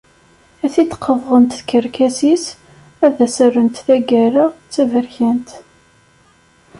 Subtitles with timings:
[0.65, 2.45] Ad t-id-qeḍɣent tkerkas-is,
[3.05, 5.49] ad as-rrent taggara-s d taberkant.